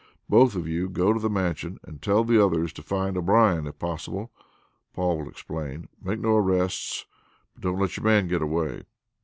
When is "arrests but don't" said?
6.37-7.79